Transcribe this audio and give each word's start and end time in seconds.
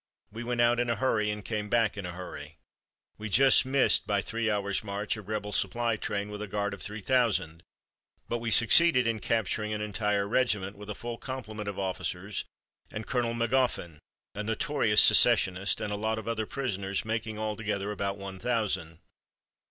We 0.31 0.43
went 0.43 0.61
out 0.61 0.79
in 0.79 0.89
a 0.89 0.95
hurry 0.95 1.29
and 1.29 1.45
came 1.45 1.69
back 1.69 1.95
in 1.95 2.07
a 2.07 2.11
hurry. 2.13 2.57
We 3.19 3.29
just 3.29 3.67
missed 3.67 4.07
by 4.07 4.19
three 4.23 4.49
hours' 4.49 4.83
march 4.83 5.15
a 5.15 5.21
rebel 5.21 5.51
supply 5.51 5.95
train 5.95 6.31
with 6.31 6.41
a 6.41 6.47
guard 6.47 6.73
of 6.73 6.81
three 6.81 7.01
thousand: 7.01 7.61
but 8.27 8.39
we 8.39 8.49
succeeded 8.49 9.05
in 9.05 9.19
capturing 9.19 9.75
an 9.75 9.81
entire 9.81 10.27
regiment, 10.27 10.75
with 10.75 10.89
a 10.89 10.95
full 10.95 11.19
complement 11.19 11.69
of 11.69 11.77
officers, 11.77 12.45
and 12.89 13.05
Colonel 13.05 13.35
Magoffin, 13.35 13.99
a 14.33 14.41
notorious 14.41 15.01
secessionist, 15.03 15.79
and 15.79 15.93
a 15.93 15.95
lot 15.95 16.17
of 16.17 16.27
other 16.27 16.47
prisoners, 16.47 17.05
making 17.05 17.37
altogether 17.37 17.91
about 17.91 18.17
one 18.17 18.39
thousand. 18.39 18.97